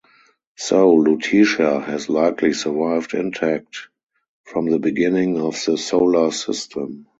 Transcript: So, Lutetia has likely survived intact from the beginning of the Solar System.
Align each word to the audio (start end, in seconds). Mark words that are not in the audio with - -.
So, 0.57 0.95
Lutetia 0.95 1.79
has 1.83 2.09
likely 2.09 2.53
survived 2.53 3.13
intact 3.13 3.89
from 4.45 4.65
the 4.65 4.79
beginning 4.79 5.39
of 5.39 5.63
the 5.63 5.77
Solar 5.77 6.31
System. 6.31 7.05